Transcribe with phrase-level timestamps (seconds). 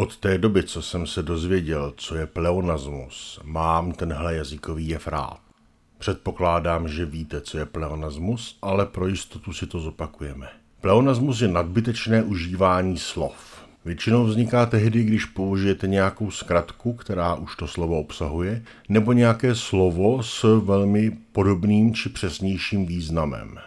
[0.00, 5.40] Od té doby, co jsem se dozvěděl, co je pleonasmus, mám tenhle jazykový jev rád.
[5.98, 10.48] Předpokládám, že víte, co je pleonasmus, ale pro jistotu si to zopakujeme.
[10.80, 13.64] Pleonasmus je nadbytečné užívání slov.
[13.84, 20.22] Většinou vzniká tehdy, když použijete nějakou zkratku, která už to slovo obsahuje, nebo nějaké slovo
[20.22, 23.58] s velmi podobným či přesnějším významem.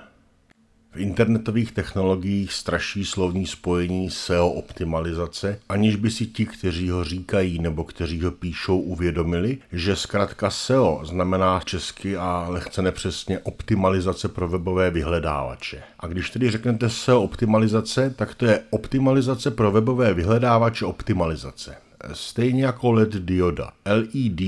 [0.94, 7.60] V internetových technologiích straší slovní spojení SEO optimalizace, aniž by si ti, kteří ho říkají
[7.60, 14.48] nebo kteří ho píšou, uvědomili, že zkrátka SEO znamená česky a lehce nepřesně optimalizace pro
[14.48, 15.84] webové vyhledávače.
[16.00, 21.76] A když tedy řeknete SEO optimalizace, tak to je optimalizace pro webové vyhledávače optimalizace.
[22.14, 23.72] Stejně jako LED dioda.
[23.86, 24.42] LED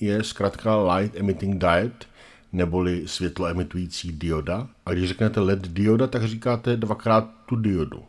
[0.00, 2.11] je zkrátka Light Emitting Diode,
[2.52, 4.68] neboli světlo emitující dioda.
[4.86, 8.02] A když řeknete LED dioda, tak říkáte dvakrát tu diodu.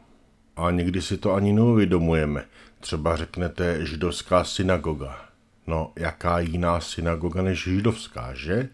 [0.55, 2.45] A někdy si to ani neuvědomujeme.
[2.79, 5.25] Třeba řeknete židovská synagoga.
[5.67, 8.69] No, jaká jiná synagoga než židovská, že?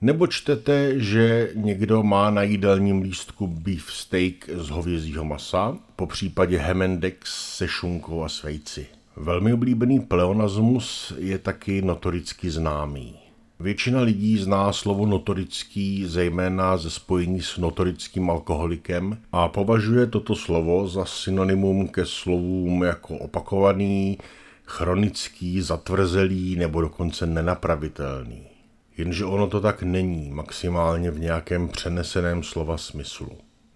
[0.00, 6.58] Nebo čtete, že někdo má na jídelním lístku beef steak z hovězího masa, po případě
[6.58, 8.86] Hemendex se šunkou a svejci.
[9.16, 13.25] Velmi oblíbený pleonasmus je taky notoricky známý.
[13.60, 20.88] Většina lidí zná slovo notorický zejména ze spojení s notorickým alkoholikem a považuje toto slovo
[20.88, 24.18] za synonymum ke slovům jako opakovaný,
[24.64, 28.42] chronický, zatvrzelý nebo dokonce nenapravitelný.
[28.96, 33.30] Jenže ono to tak není, maximálně v nějakém přeneseném slova smyslu.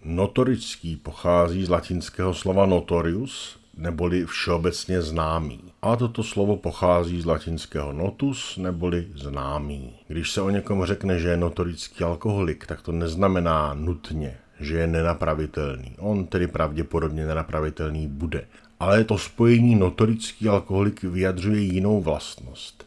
[0.04, 5.60] Notorický pochází z latinského slova notorius, neboli všeobecně známý.
[5.82, 9.92] A toto slovo pochází z latinského notus, neboli známý.
[10.08, 14.86] Když se o někom řekne, že je notorický alkoholik, tak to neznamená nutně, že je
[14.86, 15.94] nenapravitelný.
[15.98, 18.44] On tedy pravděpodobně nenapravitelný bude.
[18.80, 22.86] Ale to spojení notorický alkoholik vyjadřuje jinou vlastnost.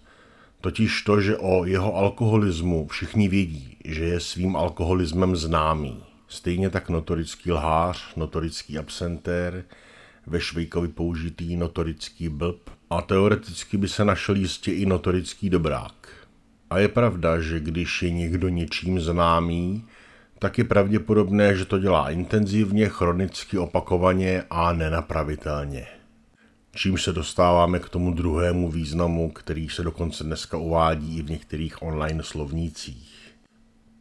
[0.61, 6.03] Totiž to, že o jeho alkoholismu všichni vědí, že je svým alkoholismem známý.
[6.27, 9.63] Stejně tak notorický lhář, notorický absentér,
[10.27, 16.09] ve Švejkovi použitý notorický blb a teoreticky by se našel jistě i notorický dobrák.
[16.69, 19.85] A je pravda, že když je někdo něčím známý,
[20.39, 25.87] tak je pravděpodobné, že to dělá intenzivně, chronicky, opakovaně a nenapravitelně.
[26.75, 31.81] Čím se dostáváme k tomu druhému významu, který se dokonce dneska uvádí i v některých
[31.81, 33.13] online slovnících.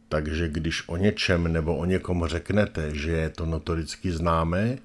[0.09, 4.77] Takže když o něčem nebo o někom řeknete, že je to notoricky známé,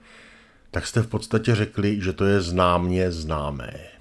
[0.70, 3.97] tak jste v podstatě řekli, že to je známě známé.